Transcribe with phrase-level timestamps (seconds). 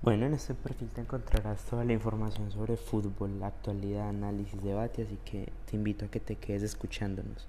[0.00, 5.02] Bueno, en este perfil te encontrarás toda la información sobre fútbol, la actualidad, análisis, debate,
[5.02, 7.46] así que te invito a que te quedes escuchándonos.